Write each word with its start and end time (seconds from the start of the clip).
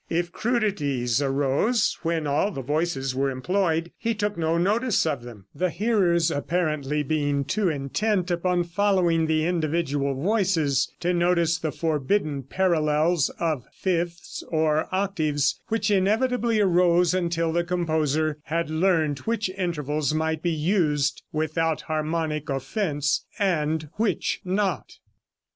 If 0.09 0.31
crudities 0.31 1.21
arose 1.21 1.95
when 2.01 2.25
all 2.25 2.49
the 2.49 2.63
voices 2.63 3.13
were 3.13 3.29
employed, 3.29 3.91
he 3.99 4.15
took 4.15 4.35
no 4.35 4.57
notice 4.57 5.05
of 5.05 5.21
them; 5.21 5.45
the 5.53 5.69
hearers, 5.69 6.31
apparently, 6.31 7.03
being 7.03 7.45
too 7.45 7.69
intent 7.69 8.31
upon 8.31 8.63
following 8.63 9.27
the 9.27 9.45
individual 9.45 10.15
voices 10.15 10.91
to 11.01 11.13
notice 11.13 11.59
the 11.59 11.71
forbidden 11.71 12.41
parallels 12.41 13.29
of 13.37 13.67
fifths 13.71 14.43
or 14.47 14.87
octaves, 14.91 15.61
which 15.67 15.91
inevitably 15.91 16.59
arose 16.59 17.13
until 17.13 17.51
the 17.53 17.63
composer 17.63 18.39
had 18.45 18.71
learned 18.71 19.19
which 19.19 19.49
intervals 19.49 20.15
might 20.15 20.41
be 20.41 20.49
used 20.49 21.21
without 21.31 21.81
harmonic 21.81 22.49
offense, 22.49 23.27
and 23.37 23.87
which 23.97 24.41
not. 24.43 24.93